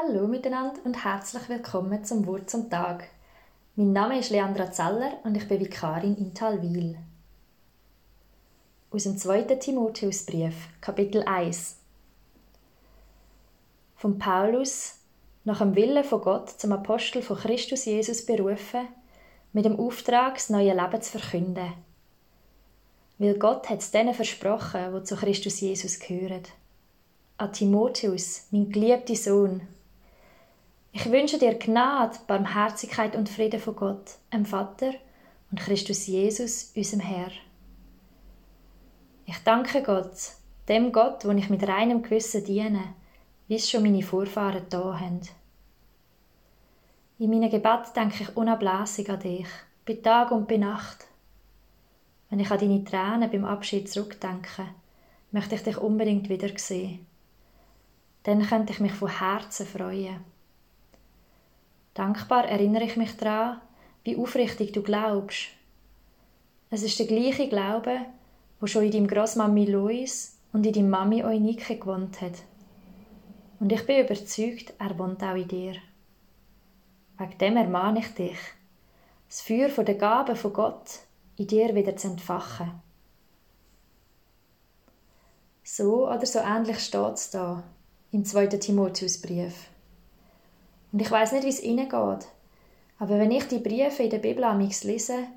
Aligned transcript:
Hallo 0.00 0.28
miteinander 0.28 0.78
und 0.84 1.04
herzlich 1.04 1.48
willkommen 1.48 2.04
zum 2.04 2.24
Wort 2.28 2.48
zum 2.48 2.70
Tag. 2.70 3.08
Mein 3.74 3.92
Name 3.92 4.20
ist 4.20 4.30
Leandra 4.30 4.70
Zeller 4.70 5.18
und 5.24 5.36
ich 5.36 5.48
bin 5.48 5.58
Vikarin 5.58 6.16
in 6.16 6.32
Talwil. 6.34 6.96
Aus 8.92 9.02
dem 9.02 9.18
2. 9.18 9.42
Timotheusbrief, 9.56 10.54
Kapitel 10.80 11.24
1. 11.24 11.78
Von 13.96 14.20
Paulus, 14.20 15.00
nach 15.42 15.58
dem 15.58 15.74
Willen 15.74 16.04
von 16.04 16.20
Gott 16.20 16.48
zum 16.48 16.70
Apostel 16.70 17.20
von 17.20 17.36
Christus 17.36 17.84
Jesus 17.84 18.24
berufen, 18.24 18.86
mit 19.52 19.64
dem 19.64 19.80
Auftrag, 19.80 20.34
das 20.34 20.48
neue 20.48 20.76
Leben 20.76 21.02
zu 21.02 21.18
verkünden. 21.18 21.72
Weil 23.18 23.36
Gott 23.36 23.68
hat 23.68 23.80
es 23.80 23.90
denen 23.90 24.14
versprochen, 24.14 24.94
die 24.94 25.02
zu 25.02 25.16
Christus 25.16 25.58
Jesus 25.58 25.98
gehören. 25.98 26.44
An 27.36 27.52
Timotheus, 27.52 28.46
mein 28.52 28.70
geliebter 28.70 29.16
Sohn, 29.16 29.62
ich 30.92 31.10
wünsche 31.10 31.38
dir 31.38 31.54
Gnade, 31.54 32.18
Barmherzigkeit 32.26 33.14
und 33.14 33.28
Frieden 33.28 33.60
von 33.60 33.76
Gott, 33.76 34.12
dem 34.32 34.44
Vater 34.44 34.92
und 35.50 35.60
Christus 35.60 36.06
Jesus, 36.06 36.72
unserem 36.74 37.00
Herr. 37.00 37.30
Ich 39.26 39.38
danke 39.44 39.82
Gott, 39.82 40.32
dem 40.68 40.92
Gott, 40.92 41.24
wo 41.24 41.30
ich 41.32 41.50
mit 41.50 41.66
reinem 41.66 42.02
Gewissen 42.02 42.44
diene, 42.44 42.94
wie 43.46 43.56
es 43.56 43.70
schon 43.70 43.82
meine 43.82 44.02
Vorfahren 44.02 44.64
da 44.70 44.98
haben. 44.98 45.20
In 47.18 47.30
meinem 47.30 47.50
Gebet 47.50 47.96
denke 47.96 48.22
ich 48.22 48.36
unablässig 48.36 49.10
an 49.10 49.20
dich, 49.20 49.48
bei 49.86 49.94
Tag 49.94 50.30
und 50.30 50.48
bei 50.48 50.56
Nacht. 50.56 51.06
Wenn 52.30 52.40
ich 52.40 52.50
an 52.50 52.58
deine 52.58 52.84
Tränen 52.84 53.30
beim 53.30 53.44
Abschied 53.44 53.90
zurückdenke, 53.90 54.66
möchte 55.30 55.54
ich 55.54 55.62
dich 55.62 55.78
unbedingt 55.78 56.28
wiedersehen. 56.28 57.06
Dann 58.22 58.46
könnte 58.46 58.72
ich 58.72 58.80
mich 58.80 58.92
von 58.92 59.08
Herzen 59.08 59.66
freuen. 59.66 60.24
Dankbar 61.98 62.44
erinnere 62.44 62.84
ich 62.84 62.96
mich 62.96 63.16
daran, 63.16 63.60
wie 64.04 64.16
aufrichtig 64.16 64.72
du 64.72 64.84
glaubst. 64.84 65.48
Es 66.70 66.84
ist 66.84 66.96
der 67.00 67.08
gleiche 67.08 67.48
Glaube, 67.48 68.02
wo 68.60 68.68
schon 68.68 68.84
in 68.84 68.92
deinem 68.92 69.08
Großmami 69.08 69.64
Lois 69.64 70.38
und 70.52 70.64
in 70.64 70.72
deinem 70.72 70.90
Mami 70.90 71.24
Eunike 71.24 71.74
gewohnt 71.74 72.20
hat. 72.20 72.44
Und 73.58 73.72
ich 73.72 73.84
bin 73.84 74.04
überzeugt, 74.04 74.74
er 74.78 74.96
wohnt 74.96 75.24
auch 75.24 75.34
in 75.34 75.48
dir. 75.48 75.74
Wegen 77.18 77.38
dem 77.38 77.56
ermahne 77.56 77.98
ich 77.98 78.14
dich, 78.14 78.38
das 79.28 79.40
Feuer 79.40 79.68
der 79.68 79.96
Gabe 79.96 80.36
von 80.36 80.52
Gott 80.52 81.00
in 81.36 81.48
dir 81.48 81.74
wieder 81.74 81.96
zu 81.96 82.06
entfachen. 82.06 82.80
So 85.64 86.08
oder 86.08 86.26
so 86.26 86.38
ähnlich 86.38 86.78
steht 86.78 87.14
es 87.14 87.30
da 87.30 87.64
im 88.12 88.24
2. 88.24 88.46
Timotheusbrief. 88.46 89.68
Und 90.98 91.02
ich 91.02 91.12
weiß 91.12 91.30
nicht, 91.30 91.44
wie 91.44 91.50
es 91.50 91.62
ihnen 91.62 91.88
geht. 91.88 92.26
Aber 92.98 93.20
wenn 93.20 93.30
ich 93.30 93.44
die 93.44 93.60
Briefe 93.60 94.02
in 94.02 94.10
der 94.10 94.18
Bibel 94.18 94.42
amix 94.42 94.82
lese, 94.82 95.28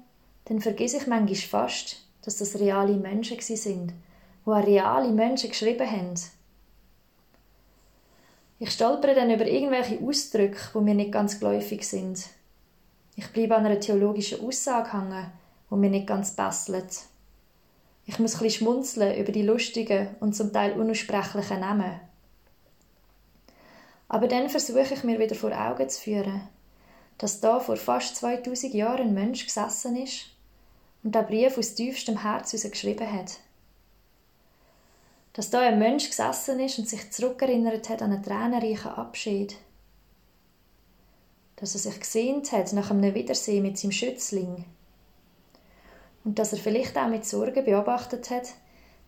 dann 0.46 0.60
vergesse 0.60 0.98
ich 0.98 1.06
manchmal 1.06 1.36
fast, 1.36 1.98
dass 2.24 2.38
das 2.38 2.60
reale 2.60 2.96
Menschen 2.96 3.40
sind, 3.40 3.94
wo 4.44 4.54
reale 4.54 5.10
Menschen 5.10 5.52
geschrieben 5.52 5.88
haben. 5.88 6.16
Ich 8.58 8.72
stolpere 8.72 9.14
dann 9.14 9.30
über 9.30 9.46
irgendwelche 9.46 10.00
Ausdrücke, 10.04 10.58
wo 10.74 10.82
mir 10.82 10.96
nicht 10.96 11.12
ganz 11.12 11.40
geläufig 11.40 11.88
sind. 11.88 12.26
Ich 13.16 13.28
bleibe 13.28 13.56
an 13.56 13.68
einer 13.68 13.80
theologischen 13.80 14.44
Aussage 14.44 14.94
hängen, 14.94 15.32
wo 15.70 15.76
mir 15.76 15.92
nicht 15.92 16.08
ganz 16.08 16.36
passelt. 16.36 17.02
Ich 18.08 18.18
muss 18.18 18.34
ein 18.34 18.40
bisschen 18.42 18.66
schmunzeln 18.66 19.16
über 19.16 19.32
die 19.32 19.44
lustigen 19.44 20.08
und 20.22 20.36
zum 20.36 20.52
Teil 20.52 20.72
unaussprechlichen 20.72 21.60
Namen. 21.60 22.00
Aber 24.14 24.28
dann 24.28 24.50
versuche 24.50 24.94
ich 24.94 25.06
mir 25.06 25.20
wieder 25.20 25.36
vor 25.36 25.54
Augen 25.54 25.88
zu 25.88 26.02
führen, 26.02 26.42
dass 27.18 27.40
da 27.40 27.62
vor 27.62 27.78
fast 27.78 28.18
2000 28.18 28.74
Jahren 28.74 29.08
ein 29.08 29.14
Mensch 29.14 29.46
gesessen 29.46 29.96
ist 29.96 30.26
und 31.02 31.16
der 31.16 31.24
Brief 31.24 31.58
aus 31.58 31.76
tiefstem 31.76 32.22
Herz 32.22 32.52
geschrieben 32.52 33.10
hat. 33.10 33.38
Dass 35.32 35.50
da 35.50 35.62
ein 35.62 35.80
Mensch 35.80 36.10
gesessen 36.10 36.60
ist 36.60 36.78
und 36.78 36.90
sich 36.90 37.10
zurückerinnert 37.10 37.88
hat 37.88 38.02
an 38.02 38.12
einen 38.12 38.22
tränenreichen 38.22 38.92
Abschied. 38.92 39.56
Dass 41.56 41.76
er 41.76 41.80
sich 41.80 42.02
gesehnt 42.02 42.52
hat 42.52 42.74
nach 42.74 42.92
einem 42.92 43.16
Wiedersehen 43.16 43.64
mit 43.64 43.78
seinem 43.78 43.94
Schützling. 43.94 44.66
Und 46.26 46.38
dass 46.38 46.52
er 46.52 46.60
vielleicht 46.60 46.98
auch 46.98 47.08
mit 47.08 47.24
Sorgen 47.24 47.64
beobachtet 47.64 48.30
hat, 48.30 48.50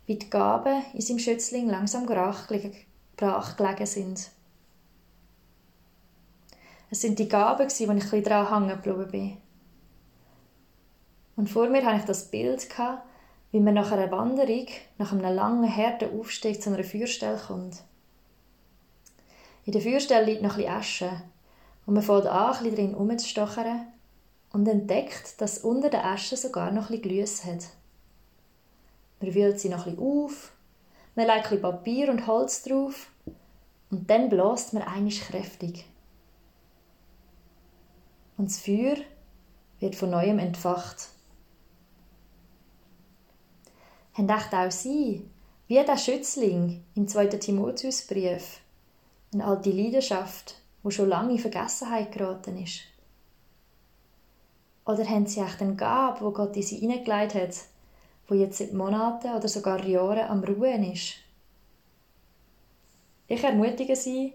wie 0.06 0.16
die 0.16 0.30
Gaben 0.30 0.82
in 0.94 1.02
seinem 1.02 1.20
Schützling 1.20 1.68
langsam 1.68 2.06
brach 2.06 2.48
gelegen 2.48 3.86
sind. 3.86 4.30
Es 6.94 7.02
sind 7.02 7.18
die 7.18 7.28
Gaben, 7.28 7.68
die 7.68 7.86
ich 7.86 8.24
daran 8.24 8.68
hängen 8.68 8.80
geblieben 8.84 9.10
bin. 9.10 9.38
Und 11.36 11.50
vor 11.50 11.68
mir 11.68 11.84
hatte 11.84 12.02
ich 12.02 12.06
das 12.06 12.30
Bild, 12.30 12.68
wie 13.52 13.60
man 13.60 13.74
nach 13.74 13.92
einer 13.92 14.12
Wanderung, 14.12 14.68
nach 15.00 15.12
einem 15.12 15.36
langen, 15.36 15.76
harten 15.76 16.20
Aufstieg 16.20 16.62
zu 16.62 16.72
einer 16.72 16.84
Feuerstelle 16.84 17.40
kommt. 17.48 17.82
In 19.66 19.74
der 19.74 19.82
Feuerstelle 19.82 20.24
liegt 20.24 20.44
noch 20.44 20.60
ein 20.60 20.68
Asche 20.68 21.10
und 21.88 21.96
man 21.96 22.04
fängt 22.04 22.28
an, 22.28 22.64
ein 22.64 22.76
drin 22.76 22.94
rumzustochern 22.94 23.88
und 24.52 24.68
entdeckt, 24.68 25.42
dass 25.42 25.58
unter 25.58 25.90
der 25.90 26.06
Asche 26.06 26.38
sogar 26.38 26.70
noch 26.70 26.92
ein 26.92 27.02
bisschen 27.02 27.10
Glüsse 27.10 27.52
hat. 27.52 27.66
Man 29.20 29.34
wühlt 29.34 29.60
sie 29.60 29.70
noch 29.70 29.88
ein 29.88 29.98
auf, 29.98 30.52
man 31.16 31.26
legt 31.26 31.52
ein 31.52 31.60
Papier 31.60 32.12
und 32.12 32.28
Holz 32.28 32.62
drauf 32.62 33.08
und 33.90 34.08
dann 34.12 34.30
bläst 34.30 34.74
man 34.74 34.84
einisch 34.84 35.22
kräftig 35.22 35.86
und 38.38 38.50
das 38.50 38.60
Feuer 38.60 38.98
wird 39.80 39.96
von 39.96 40.10
neuem 40.10 40.40
entfacht. 40.40 41.10
Haben 44.14 44.30
auch 44.30 44.72
Sie, 44.72 45.26
wie 45.68 45.84
der 45.84 45.98
Schützling 45.98 46.84
im 46.96 47.08
2. 47.08 47.28
Timotheusbrief, 47.28 48.60
eine 49.34 49.46
alte 49.46 49.72
Leidenschaft, 49.72 50.56
wo 50.84 50.90
schon 50.90 51.10
lange 51.10 51.34
in 51.34 51.40
Vergessenheit 51.40 52.12
geraten 52.12 52.62
ist? 52.62 52.82
Oder 54.86 55.06
haben 55.08 55.26
Sie 55.26 55.40
echt 55.40 55.62
eine 55.62 55.76
Gabe, 55.76 56.22
wo 56.22 56.32
Gott 56.32 56.56
in 56.56 56.62
Sie 56.62 56.78
hineingelegt 56.78 57.36
hat, 57.36 57.56
wo 58.28 58.36
jetzt 58.36 58.58
seit 58.58 58.74
Monaten 58.74 59.34
oder 59.34 59.48
sogar 59.48 59.84
Jahren 59.86 60.30
am 60.30 60.44
Ruhen 60.44 60.92
ist? 60.92 61.16
Ich 63.28 63.44
ermutige 63.44 63.96
Sie, 63.96 64.34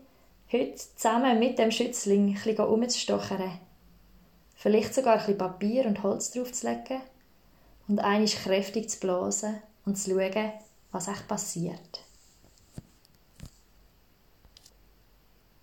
heute 0.50 0.74
zusammen 0.74 1.38
mit 1.38 1.58
dem 1.58 1.70
Schützling 1.70 2.28
ein 2.28 2.34
bisschen 2.34 2.58
umzustochern 2.58 3.60
vielleicht 4.58 4.92
sogar 4.94 5.14
ein 5.14 5.18
bisschen 5.20 5.38
Papier 5.38 5.86
und 5.86 6.02
Holz 6.02 6.32
draufzulegen 6.32 7.00
und 7.86 8.00
einisch 8.00 8.34
kräftig 8.34 8.90
zu 8.90 9.00
blasen 9.00 9.62
und 9.86 9.96
zu 9.96 10.10
schauen, 10.10 10.52
was 10.90 11.08
echt 11.08 11.28
passiert. 11.28 12.04